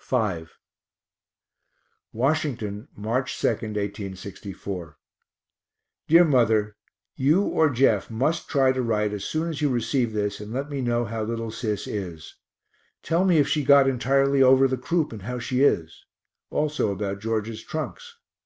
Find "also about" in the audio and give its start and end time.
16.50-17.20